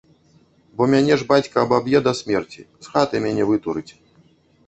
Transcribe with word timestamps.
Бо 0.77 0.83
мяне 0.93 1.17
ж 1.21 1.25
бацька 1.31 1.57
абаб'е 1.65 1.99
да 2.09 2.13
смерці, 2.21 2.65
з 2.87 2.93
хаты 2.93 3.15
мяне 3.27 3.43
вытурыць. 3.51 3.91